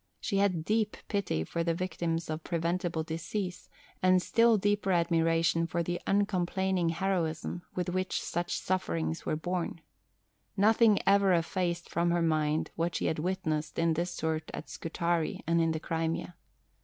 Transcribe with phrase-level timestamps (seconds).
[0.19, 3.69] She had deep pity for the victims of preventable disease,
[4.01, 9.79] and still deeper admiration for the uncomplaining heroism with which such sufferings were borne.
[10.57, 15.43] Nothing ever effaced from her mind what she had witnessed in this sort at Scutari
[15.45, 16.35] and in the Crimea.